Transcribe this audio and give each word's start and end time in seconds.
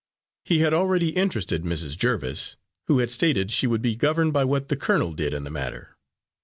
He 0.45 0.61
had 0.61 0.73
already 0.73 1.09
interested 1.09 1.61
Mrs. 1.63 1.95
Jerviss, 1.95 2.55
who 2.87 2.97
had 2.97 3.11
stated 3.11 3.51
she 3.51 3.67
would 3.67 3.83
be 3.83 3.95
governed 3.95 4.33
by 4.33 4.45
what 4.45 4.67
the 4.69 4.75
colonel 4.75 5.13
did 5.13 5.31
in 5.31 5.43
the 5.43 5.51
matter. 5.51 5.95